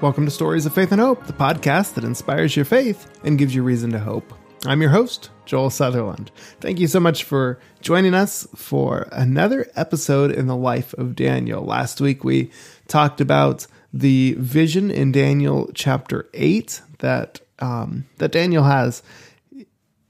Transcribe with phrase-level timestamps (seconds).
[0.00, 3.52] Welcome to Stories of Faith and Hope, the podcast that inspires your faith and gives
[3.52, 4.32] you reason to hope.
[4.64, 6.30] I'm your host, Joel Sutherland.
[6.60, 11.64] Thank you so much for joining us for another episode in the life of Daniel.
[11.64, 12.52] Last week we
[12.86, 19.02] talked about the vision in Daniel chapter 8 that um, that Daniel has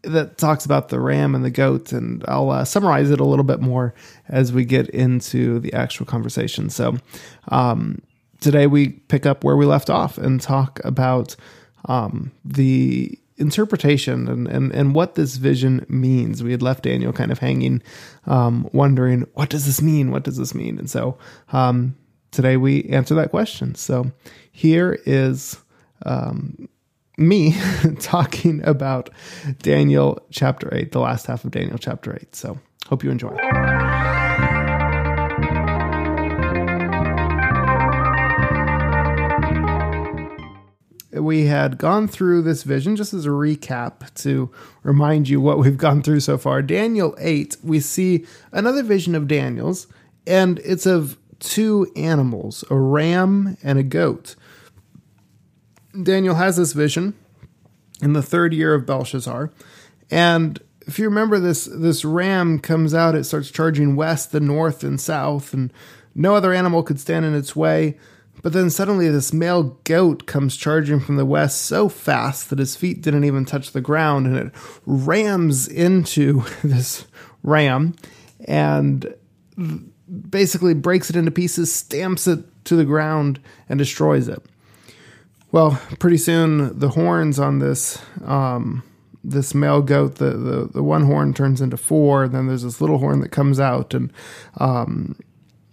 [0.02, 3.45] that talks about the ram and the goat, and I'll uh, summarize it a little
[3.45, 3.95] bit more
[4.29, 6.68] as we get into the actual conversation.
[6.68, 6.98] So,
[7.48, 8.02] um,
[8.40, 11.36] today we pick up where we left off and talk about
[11.86, 16.42] um, the interpretation and, and, and what this vision means.
[16.42, 17.82] We had left Daniel kind of hanging,
[18.26, 20.11] um, wondering, what does this mean?
[20.11, 20.78] What does this mean?
[20.78, 21.16] And so
[21.52, 21.96] um,
[22.30, 23.74] today we answer that question.
[23.74, 24.11] So
[24.50, 25.56] here is
[26.04, 26.68] um,
[27.16, 27.54] me
[28.00, 29.11] talking about
[29.58, 32.34] Daniel chapter 8, the last half of Daniel chapter 8.
[32.34, 32.58] So
[32.89, 33.36] hope you enjoy.
[41.12, 44.51] We had gone through this vision just as a recap to
[44.83, 46.62] remind you what we've gone through so far.
[46.62, 49.86] Daniel 8, we see another vision of Daniel's,
[50.27, 54.36] and it's of two animals, a ram and a goat.
[56.03, 57.14] Daniel has this vision
[58.03, 59.51] in the third year of Belshazzar,
[60.11, 64.83] and if you remember this this ram comes out, it starts charging west, the north,
[64.83, 65.73] and south, and
[66.14, 67.98] no other animal could stand in its way.
[68.42, 72.77] But then suddenly this male goat comes charging from the west so fast that his
[72.77, 74.53] feet didn't even touch the ground and it
[74.86, 77.06] rams into this
[77.42, 77.95] ram
[78.47, 79.14] and
[80.30, 84.42] basically breaks it into pieces, stamps it to the ground, and destroys it.
[85.50, 88.83] Well, pretty soon the horns on this um,
[89.25, 92.25] this male goat, the, the the one horn turns into four.
[92.25, 94.12] And then there's this little horn that comes out, and
[94.58, 95.17] um,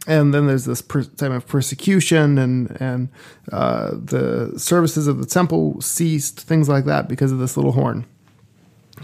[0.07, 3.09] and then there's this per- time of persecution and and
[3.51, 8.05] uh, the services of the temple ceased things like that because of this little horn.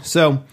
[0.02, 0.44] So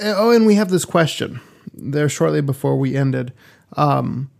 [0.00, 1.40] oh and we have this question
[1.72, 3.32] there shortly before we ended.
[3.76, 4.30] Um,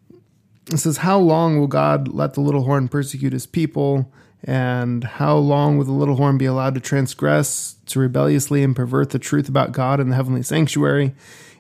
[0.71, 4.13] it says how long will god let the little horn persecute his people?
[4.45, 9.11] And how long will the little horn be allowed to transgress to rebelliously and pervert
[9.11, 11.15] the truth about god and the heavenly sanctuary?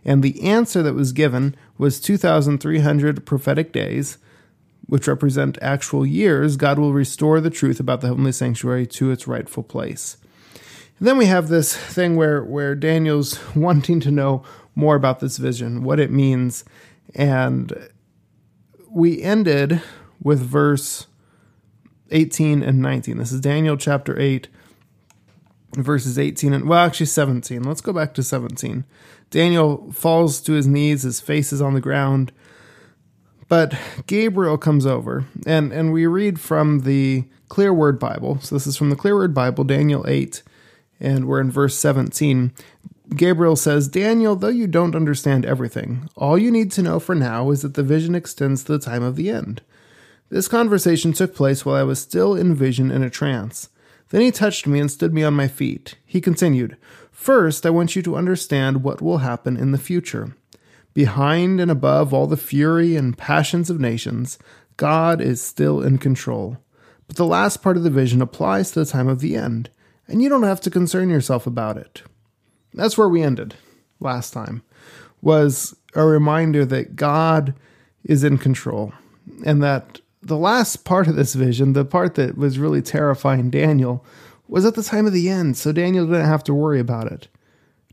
[0.04, 4.18] And the answer that was given was 2,300 prophetic days,
[4.86, 6.56] which represent actual years.
[6.56, 10.16] God will restore the truth about the heavenly sanctuary to its rightful place.
[10.98, 14.42] And then we have this thing where, where Daniel's wanting to know
[14.74, 16.64] more about this vision, what it means.
[17.14, 17.88] And
[18.90, 19.80] we ended
[20.22, 21.06] with verse
[22.10, 23.18] 18 and 19.
[23.18, 24.48] This is Daniel chapter 8,
[25.74, 27.62] verses 18 and, well, actually 17.
[27.62, 28.84] Let's go back to 17.
[29.30, 32.32] Daniel falls to his knees, his face is on the ground.
[33.48, 33.74] But
[34.06, 38.38] Gabriel comes over, and, and we read from the Clear Word Bible.
[38.40, 40.42] So this is from the Clear Word Bible, Daniel 8,
[41.00, 42.52] and we're in verse 17.
[43.16, 47.50] Gabriel says, Daniel, though you don't understand everything, all you need to know for now
[47.50, 49.62] is that the vision extends to the time of the end.
[50.28, 53.70] This conversation took place while I was still in vision in a trance.
[54.10, 55.96] Then he touched me and stood me on my feet.
[56.04, 56.76] He continued,
[57.10, 60.36] First, I want you to understand what will happen in the future.
[60.94, 64.38] Behind and above all the fury and passions of nations,
[64.76, 66.58] God is still in control.
[67.06, 69.70] But the last part of the vision applies to the time of the end,
[70.06, 72.02] and you don't have to concern yourself about it.
[72.72, 73.54] That's where we ended
[74.00, 74.62] last time,
[75.20, 77.54] was a reminder that God
[78.04, 78.92] is in control,
[79.44, 84.04] and that the last part of this vision, the part that was really terrifying Daniel,
[84.46, 87.28] was at the time of the end, so Daniel didn't have to worry about it.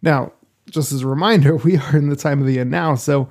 [0.02, 0.32] Now,
[0.70, 3.30] just as a reminder, we are in the time of the end now, so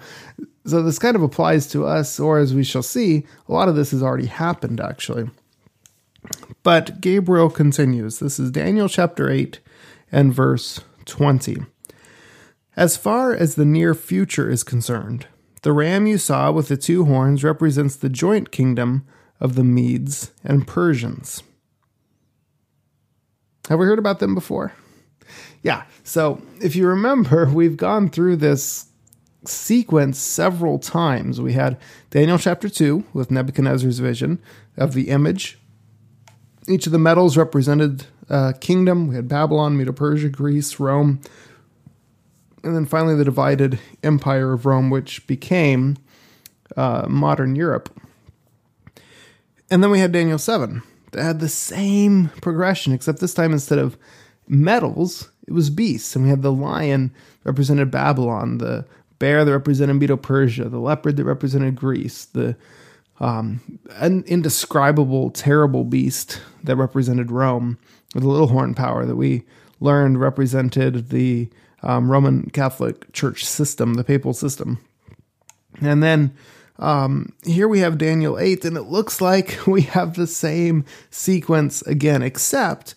[0.66, 3.76] so this kind of applies to us, or as we shall see, a lot of
[3.76, 5.28] this has already happened actually.
[6.62, 8.18] But Gabriel continues.
[8.18, 9.60] This is Daniel chapter 8
[10.10, 11.58] and verse 20.
[12.76, 15.26] As far as the near future is concerned,
[15.64, 19.06] the ram you saw with the two horns represents the joint kingdom
[19.40, 21.42] of the Medes and Persians.
[23.70, 24.74] Have we heard about them before?
[25.62, 25.84] Yeah.
[26.02, 28.88] So if you remember, we've gone through this
[29.46, 31.40] sequence several times.
[31.40, 31.78] We had
[32.10, 34.42] Daniel chapter 2 with Nebuchadnezzar's vision
[34.76, 35.58] of the image.
[36.68, 39.08] Each of the metals represented a kingdom.
[39.08, 41.20] We had Babylon, Medo Persia, Greece, Rome,
[42.64, 45.96] and then finally the divided empire of Rome, which became
[46.76, 47.90] uh, modern Europe.
[49.70, 50.82] And then we had Daniel 7
[51.12, 53.96] that had the same progression, except this time instead of
[54.48, 56.14] metals, it was beasts.
[56.14, 57.12] And we had the lion
[57.44, 58.86] represented Babylon, the
[59.18, 62.56] bear that represented Medo Persia, the leopard that represented Greece, the
[63.20, 67.78] um, an indescribable, terrible beast that represented Rome,
[68.12, 69.44] with the little horn power that we
[69.80, 71.48] learned represented the
[71.84, 74.84] um, Roman Catholic Church system, the papal system.
[75.80, 76.34] And then
[76.78, 81.82] um, here we have Daniel 8, and it looks like we have the same sequence
[81.82, 82.94] again, except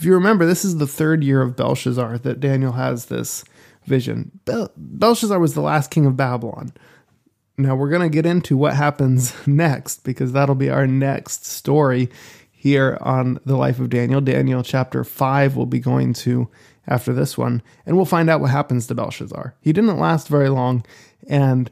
[0.00, 3.44] if you remember, this is the third year of Belshazzar that Daniel has this
[3.84, 4.40] vision.
[4.46, 6.72] Bel- Belshazzar was the last king of Babylon.
[7.58, 12.08] Now we're going to get into what happens next because that'll be our next story
[12.50, 14.22] here on the life of Daniel.
[14.22, 16.48] Daniel chapter 5 will be going to
[16.90, 19.54] after this one, and we'll find out what happens to Belshazzar.
[19.60, 20.84] He didn't last very long,
[21.28, 21.70] and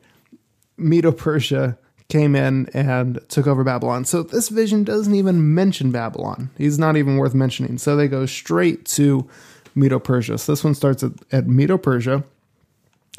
[0.79, 1.77] Medo Persia
[2.09, 4.05] came in and took over Babylon.
[4.05, 6.51] So this vision doesn't even mention Babylon.
[6.57, 7.77] He's not even worth mentioning.
[7.77, 9.29] So they go straight to
[9.75, 10.39] Medo Persia.
[10.39, 12.25] So this one starts at, at Medo Persia.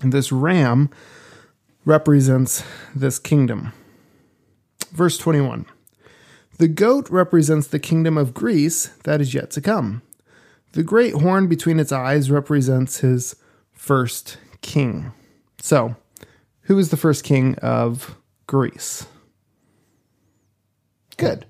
[0.01, 0.89] And this ram
[1.85, 2.63] represents
[2.95, 3.73] this kingdom.
[4.91, 5.65] Verse 21
[6.57, 10.01] The goat represents the kingdom of Greece that is yet to come.
[10.73, 13.35] The great horn between its eyes represents his
[13.71, 15.11] first king.
[15.61, 15.95] So,
[16.61, 18.15] who was the first king of
[18.47, 19.07] Greece?
[21.17, 21.45] Good.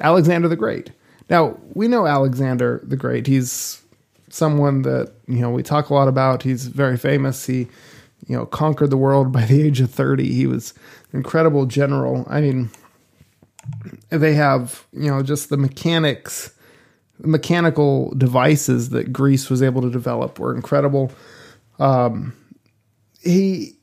[0.00, 0.90] Alexander the Great.
[1.28, 3.26] Now, we know Alexander the Great.
[3.26, 3.82] He's
[4.28, 6.42] someone that, you know, we talk a lot about.
[6.42, 7.46] He's very famous.
[7.46, 7.68] He,
[8.26, 10.32] you know, conquered the world by the age of 30.
[10.32, 10.74] He was
[11.12, 12.26] an incredible general.
[12.28, 12.70] I mean,
[14.08, 16.52] they have, you know, just the mechanics,
[17.18, 21.12] mechanical devices that Greece was able to develop were incredible.
[21.78, 22.34] Um,
[23.20, 23.76] he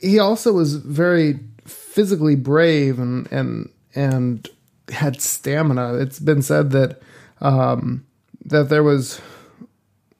[0.00, 4.48] he also was very physically brave and and and
[4.90, 5.94] had stamina.
[5.94, 7.00] It's been said that
[7.40, 8.06] um,
[8.44, 9.20] that there was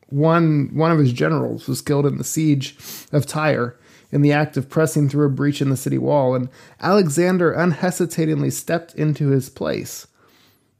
[0.08, 2.76] one one of his generals was killed in the siege
[3.12, 3.76] of Tyre
[4.12, 6.48] in the act of pressing through a breach in the city wall, and
[6.80, 10.06] Alexander unhesitatingly stepped into his place.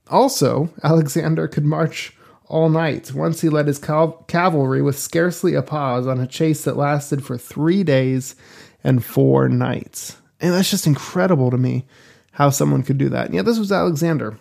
[0.08, 2.16] Also, Alexander could march
[2.46, 3.12] all night.
[3.12, 7.24] Once he led his cal- cavalry with scarcely a pause on a chase that lasted
[7.24, 8.36] for three days
[8.84, 10.16] and four nights.
[10.40, 11.86] And that's just incredible to me
[12.32, 13.26] how someone could do that.
[13.26, 14.38] And yeah, this was Alexander.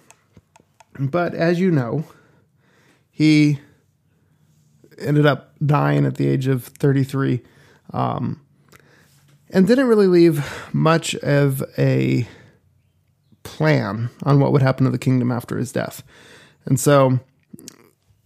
[0.99, 2.05] But as you know,
[3.09, 3.59] he
[4.97, 7.41] ended up dying at the age of 33
[7.91, 8.41] um,
[9.49, 12.27] and didn't really leave much of a
[13.45, 16.03] plan on what would happen to the kingdom after his death.
[16.65, 17.19] And so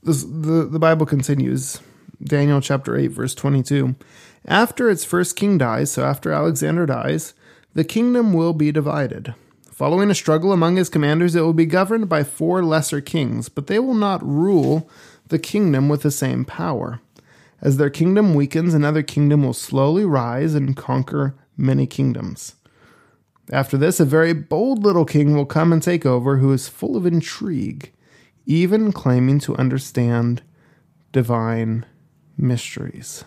[0.01, 1.79] this, the, the Bible continues,
[2.23, 3.95] Daniel chapter 8, verse 22.
[4.45, 7.33] After its first king dies, so after Alexander dies,
[7.73, 9.35] the kingdom will be divided.
[9.71, 13.67] Following a struggle among his commanders, it will be governed by four lesser kings, but
[13.67, 14.89] they will not rule
[15.27, 16.99] the kingdom with the same power.
[17.61, 22.55] As their kingdom weakens, another kingdom will slowly rise and conquer many kingdoms.
[23.51, 26.95] After this, a very bold little king will come and take over who is full
[26.95, 27.91] of intrigue,
[28.45, 30.43] even claiming to understand
[31.11, 31.85] divine
[32.37, 33.23] mysteries.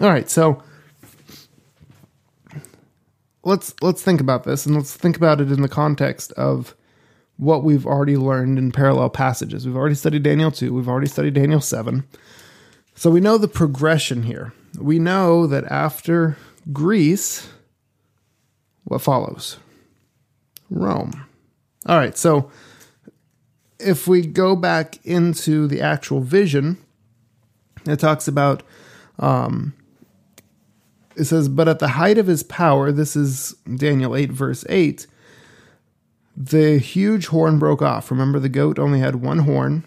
[0.00, 0.62] All right, so
[3.44, 6.74] let's let's think about this and let's think about it in the context of
[7.36, 9.66] what we've already learned in parallel passages.
[9.66, 12.04] We've already studied Daniel 2, we've already studied Daniel 7.
[12.96, 14.52] So we know the progression here.
[14.78, 16.36] We know that after
[16.72, 17.48] Greece,
[18.84, 19.58] what follows?
[20.70, 21.26] Rome.
[21.86, 22.50] All right, so
[23.78, 26.78] if we go back into the actual vision,
[27.86, 28.62] it talks about
[29.18, 29.74] um,
[31.16, 35.06] it says, But at the height of his power, this is Daniel 8, verse 8,
[36.36, 38.10] the huge horn broke off.
[38.10, 39.84] Remember, the goat only had one horn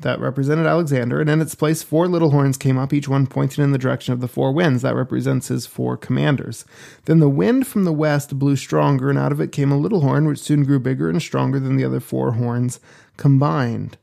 [0.00, 3.62] that represented Alexander, and in its place, four little horns came up, each one pointing
[3.62, 4.82] in the direction of the four winds.
[4.82, 6.64] That represents his four commanders.
[7.04, 10.00] Then the wind from the west blew stronger, and out of it came a little
[10.00, 12.80] horn, which soon grew bigger and stronger than the other four horns
[13.16, 13.96] combined.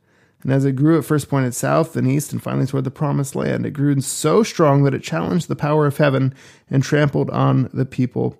[0.44, 3.36] And as it grew, it first pointed south, then east, and finally toward the promised
[3.36, 3.66] land.
[3.66, 6.34] It grew so strong that it challenged the power of heaven
[6.70, 8.40] and trampled on the people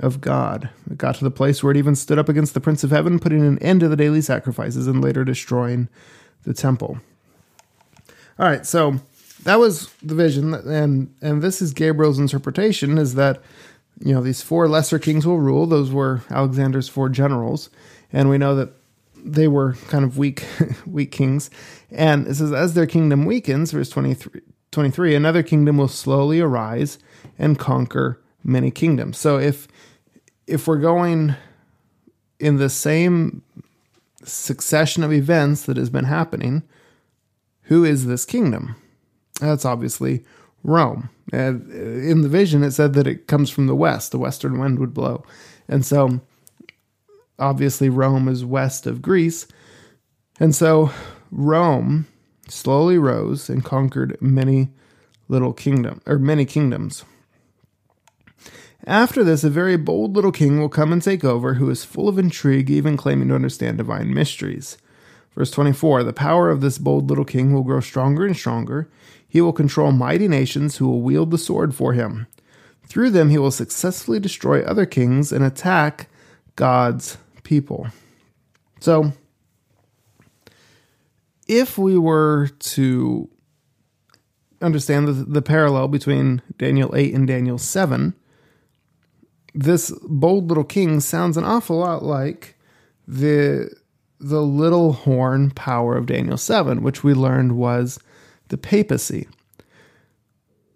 [0.00, 0.70] of God.
[0.90, 3.18] It got to the place where it even stood up against the Prince of Heaven,
[3.18, 5.88] putting an end to the daily sacrifices and later destroying
[6.44, 6.98] the temple.
[8.38, 9.00] All right, so
[9.44, 13.40] that was the vision, and and this is Gabriel's interpretation: is that
[14.00, 15.66] you know these four lesser kings will rule.
[15.66, 17.70] Those were Alexander's four generals,
[18.12, 18.72] and we know that
[19.24, 20.44] they were kind of weak,
[20.86, 21.50] weak kings.
[21.90, 24.40] And it says, as their kingdom weakens, verse 23,
[24.72, 26.98] 23, another kingdom will slowly arise
[27.38, 29.18] and conquer many kingdoms.
[29.18, 29.68] So if
[30.46, 31.36] if we're going
[32.40, 33.42] in the same
[34.24, 36.62] succession of events that has been happening,
[37.62, 38.76] who is this kingdom?
[39.40, 40.24] That's obviously
[40.62, 41.10] Rome.
[41.32, 44.78] Uh, in the vision, it said that it comes from the west, the western wind
[44.78, 45.24] would blow.
[45.68, 46.20] And so
[47.38, 49.46] obviously, Rome is west of Greece.
[50.38, 50.90] And so
[51.30, 52.06] Rome
[52.48, 54.68] slowly rose and conquered many
[55.28, 57.04] little kingdom or many kingdoms.
[58.86, 62.08] After this, a very bold little king will come and take over, who is full
[62.08, 64.76] of intrigue, even claiming to understand divine mysteries.
[65.34, 68.90] Verse 24 The power of this bold little king will grow stronger and stronger.
[69.28, 72.26] He will control mighty nations who will wield the sword for him.
[72.86, 76.08] Through them, he will successfully destroy other kings and attack
[76.56, 77.86] God's people.
[78.80, 79.12] So,
[81.46, 83.30] if we were to
[84.60, 88.14] understand the, the parallel between Daniel 8 and Daniel 7,
[89.54, 92.56] this bold little king sounds an awful lot like
[93.06, 93.70] the
[94.18, 97.98] the little horn power of Daniel 7, which we learned was
[98.48, 99.26] the papacy.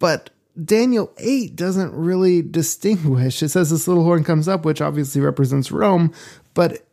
[0.00, 0.30] But
[0.62, 3.42] Daniel 8 doesn't really distinguish.
[3.42, 6.12] It says this little horn comes up, which obviously represents Rome,
[6.54, 6.86] but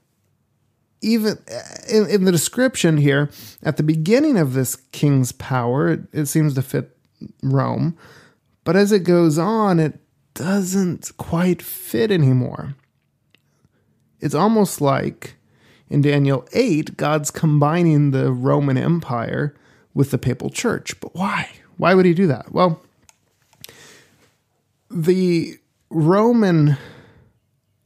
[1.02, 3.30] even uh, in, in the description here,
[3.64, 6.96] at the beginning of this king's power, it, it seems to fit
[7.42, 7.98] Rome.
[8.64, 10.00] But as it goes on, it
[10.34, 12.76] doesn't quite fit anymore.
[14.20, 15.36] It's almost like
[15.90, 19.56] in Daniel 8, God's combining the Roman Empire
[19.94, 21.00] with the papal church.
[21.00, 21.50] But why?
[21.78, 22.52] Why would he do that?
[22.52, 22.82] Well,
[24.90, 25.58] the
[25.90, 26.78] Roman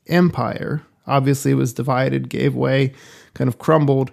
[0.07, 2.93] Empire obviously was divided, gave way,
[3.33, 4.11] kind of crumbled.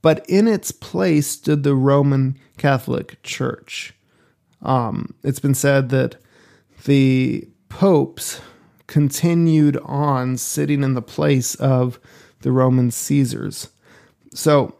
[0.00, 3.94] But in its place stood the Roman Catholic Church.
[4.62, 6.16] Um, it's been said that
[6.84, 8.40] the popes
[8.86, 12.00] continued on sitting in the place of
[12.40, 13.68] the Roman Caesars.
[14.34, 14.74] So,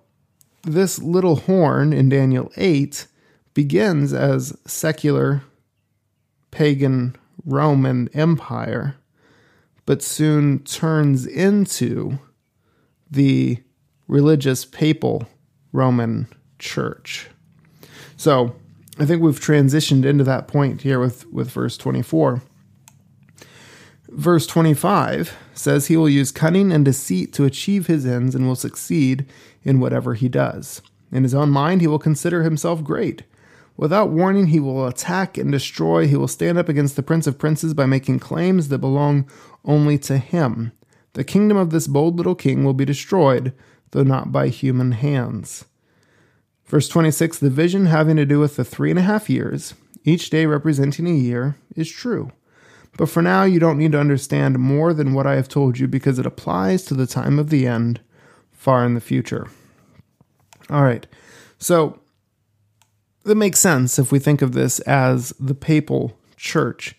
[0.62, 3.06] this little horn in Daniel 8
[3.54, 5.42] begins as secular
[6.50, 8.96] pagan Roman Empire,
[9.86, 12.18] but soon turns into
[13.10, 13.62] the
[14.06, 15.26] religious papal
[15.72, 16.28] Roman
[16.58, 17.28] Church.
[18.16, 18.56] So,
[19.00, 22.42] I think we've transitioned into that point here with, with verse 24.
[24.08, 28.56] Verse 25 says he will use cunning and deceit to achieve his ends and will
[28.56, 29.26] succeed
[29.62, 30.82] in whatever he does.
[31.12, 33.22] In his own mind, he will consider himself great.
[33.76, 36.08] Without warning, he will attack and destroy.
[36.08, 39.30] He will stand up against the Prince of Princes by making claims that belong
[39.64, 40.72] only to him.
[41.12, 43.52] The kingdom of this bold little king will be destroyed,
[43.92, 45.64] though not by human hands.
[46.68, 50.30] Verse 26 The vision having to do with the three and a half years, each
[50.30, 52.30] day representing a year, is true.
[52.96, 55.86] But for now, you don't need to understand more than what I have told you
[55.86, 58.00] because it applies to the time of the end
[58.52, 59.48] far in the future.
[60.68, 61.06] All right.
[61.58, 62.00] So
[63.24, 66.96] that makes sense if we think of this as the papal church.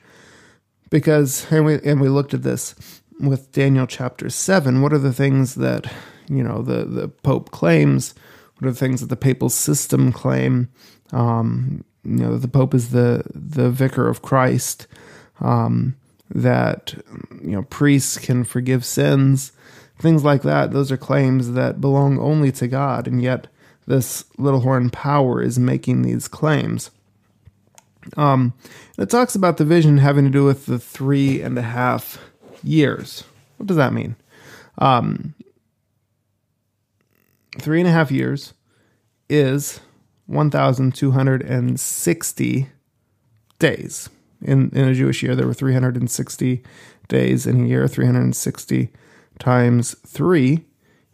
[0.90, 5.14] Because and we and we looked at this with Daniel chapter 7, what are the
[5.14, 5.92] things that,
[6.28, 8.16] you know, the the pope claims?
[8.60, 10.70] What are the things that the papal system claim?
[11.12, 14.88] Um, you know, the pope is the the vicar of Christ
[15.40, 15.96] um,
[16.30, 16.94] that
[17.42, 19.52] you know priests can forgive sins,
[19.98, 20.72] things like that.
[20.72, 23.48] Those are claims that belong only to God, and yet
[23.88, 26.92] this little horn power is making these claims.
[28.18, 28.54] Um,
[28.98, 32.20] it talks about the vision having to do with the three and a half
[32.64, 33.24] years.
[33.58, 34.16] What does that mean?
[34.78, 35.34] Um,
[37.58, 38.54] three and a half years
[39.30, 39.80] is
[40.28, 42.70] 1,260
[43.58, 44.10] days
[44.42, 46.64] in, in a Jewish year, there were 360
[47.08, 47.88] days in a year.
[47.88, 48.90] 360
[49.38, 50.66] times 3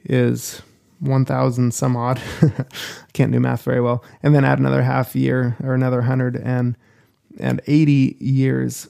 [0.04, 0.62] is
[1.00, 2.22] 1,000 some odd.
[3.14, 4.06] Can't do math very well.
[4.22, 8.90] And then add another half year or another 180 years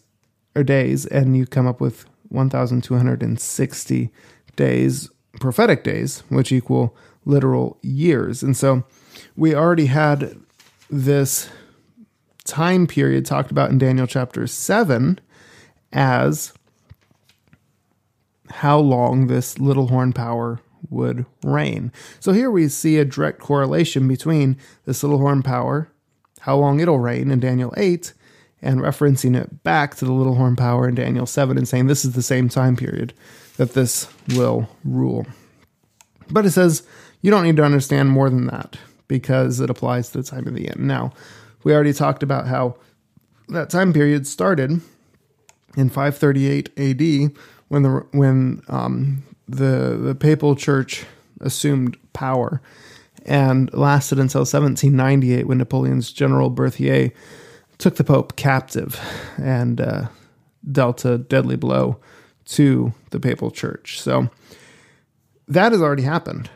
[0.56, 4.10] or days, and you come up with 1,260
[4.56, 8.44] days, prophetic days, which equal literal years.
[8.44, 8.84] And so
[9.36, 10.38] we already had
[10.90, 11.50] this
[12.46, 15.20] time period talked about in Daniel chapter 7
[15.92, 16.54] as
[18.50, 21.92] how long this little horn power would reign.
[22.20, 25.92] So here we see a direct correlation between this little horn power,
[26.42, 28.14] how long it'll reign in Daniel 8,
[28.62, 32.06] and referencing it back to the little horn power in Daniel 7 and saying this
[32.06, 33.14] is the same time period
[33.58, 35.26] that this will rule.
[36.30, 36.84] But it says
[37.26, 38.78] you don't need to understand more than that
[39.08, 40.82] because it applies to the time of the end.
[40.82, 41.12] Now,
[41.64, 42.76] we already talked about how
[43.50, 44.80] that time period started
[45.76, 47.36] in 538 AD
[47.70, 51.04] when the when um, the the papal church
[51.42, 52.62] assumed power
[53.26, 57.12] and lasted until 1798 when Napoleon's general Berthier
[57.80, 59.00] took the pope captive
[59.42, 60.10] and uh,
[60.72, 61.98] dealt a deadly blow
[62.46, 64.00] to the papal church.
[64.00, 64.30] So
[65.48, 66.52] that has already happened.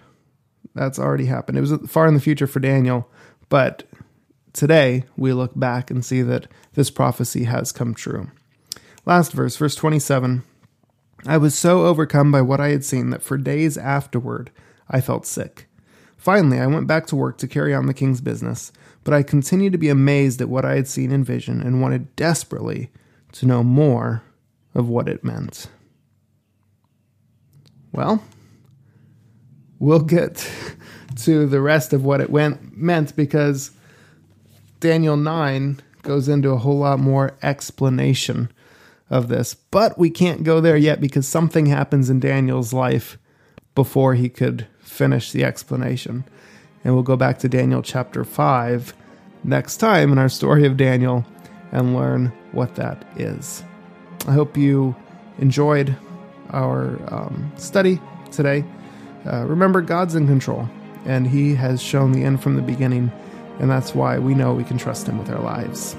[0.79, 1.57] That's already happened.
[1.57, 3.11] It was far in the future for Daniel,
[3.49, 3.83] but
[4.53, 8.31] today we look back and see that this prophecy has come true.
[9.05, 10.41] Last verse, verse 27.
[11.25, 14.51] I was so overcome by what I had seen that for days afterward
[14.89, 15.67] I felt sick.
[16.15, 18.71] Finally, I went back to work to carry on the king's business,
[19.03, 22.15] but I continued to be amazed at what I had seen in vision and wanted
[22.15, 22.89] desperately
[23.33, 24.23] to know more
[24.73, 25.67] of what it meant.
[27.91, 28.23] Well,
[29.79, 30.49] we'll get
[31.15, 33.71] to the rest of what it went meant because
[34.79, 38.51] Daniel 9 goes into a whole lot more explanation
[39.09, 39.53] of this.
[39.53, 43.17] But we can't go there yet because something happens in Daniel's life
[43.75, 46.23] before he could finish the explanation.
[46.83, 48.93] And we'll go back to Daniel chapter 5
[49.43, 51.25] next time in our story of Daniel
[51.71, 53.63] and learn what that is.
[54.27, 54.95] I hope you
[55.37, 55.95] enjoyed
[56.51, 58.63] our um, study today.
[59.31, 60.67] Uh, remember, God's in control,
[61.05, 63.11] and He has shown the end from the beginning,
[63.59, 65.93] and that's why we know we can trust Him with our lives.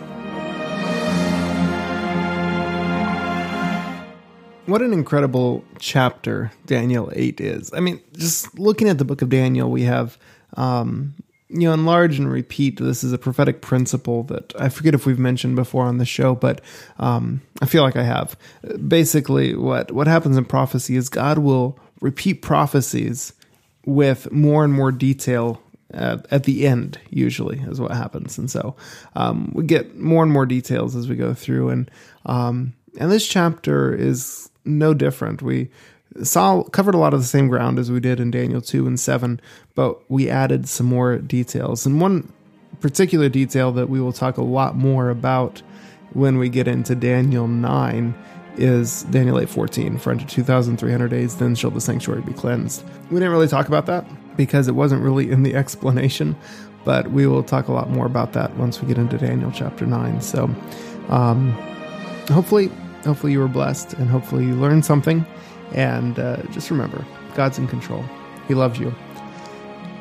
[4.67, 7.73] What an incredible chapter Daniel 8 is.
[7.73, 10.19] I mean, just looking at the book of Daniel, we have
[10.57, 11.15] um,
[11.53, 12.79] you know, enlarge and repeat.
[12.79, 16.35] This is a prophetic principle that I forget if we've mentioned before on the show,
[16.35, 16.61] but
[16.99, 18.37] um, I feel like I have.
[18.87, 23.33] Basically, what what happens in prophecy is God will repeat prophecies
[23.87, 26.99] with more and more detail at, at the end.
[27.11, 28.77] Usually, is what happens, and so
[29.17, 31.71] um, we get more and more details as we go through.
[31.71, 31.91] And
[32.27, 35.43] um, and this chapter is no different.
[35.43, 35.71] We
[36.23, 38.99] saw covered a lot of the same ground as we did in Daniel 2 and
[38.99, 39.41] 7,
[39.75, 41.87] but we added some more details.
[41.87, 42.33] And one
[42.81, 45.63] particular detail that we will talk a lot more about
[46.13, 48.15] when we get into Daniel 9
[48.57, 52.85] is Daniel 8:14 for unto 2300 days then shall the sanctuary be cleansed.
[53.11, 54.05] We didn't really talk about that
[54.37, 56.37] because it wasn't really in the explanation,
[56.85, 59.87] but we will talk a lot more about that once we get into Daniel chapter
[59.87, 60.21] 9.
[60.21, 60.51] So
[61.09, 61.53] um,
[62.31, 62.71] hopefully
[63.05, 65.25] hopefully you were blessed and hopefully you learned something
[65.73, 68.05] and uh, just remember, God's in control.
[68.49, 68.95] He loves you.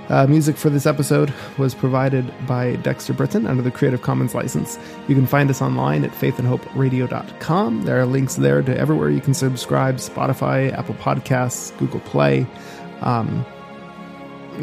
[0.09, 4.79] Uh, music for this episode was provided by Dexter Britain under the Creative Commons license.
[5.07, 7.83] You can find us online at faithandhoperadio.com.
[7.83, 12.47] There are links there to everywhere you can subscribe Spotify, Apple Podcasts, Google Play.
[13.01, 13.45] Um,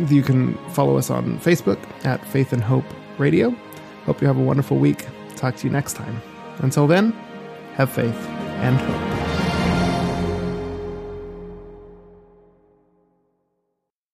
[0.09, 2.85] you can follow us on Facebook at Faith and Hope
[3.19, 3.51] Radio.
[4.05, 5.07] Hope you have a wonderful week.
[5.37, 6.21] Talk to you next time.
[6.59, 7.13] Until then,
[7.75, 8.17] have faith
[8.61, 9.16] and hope.